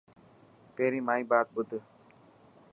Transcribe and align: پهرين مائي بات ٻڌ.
پهرين 0.75 1.03
مائي 1.07 1.23
بات 1.29 1.47
ٻڌ. 1.55 1.69